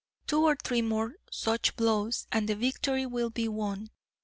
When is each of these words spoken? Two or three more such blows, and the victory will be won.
Two 0.25 0.41
or 0.45 0.55
three 0.55 0.81
more 0.81 1.17
such 1.31 1.75
blows, 1.75 2.25
and 2.31 2.49
the 2.49 2.55
victory 2.55 3.05
will 3.05 3.29
be 3.29 3.47
won. 3.47 3.91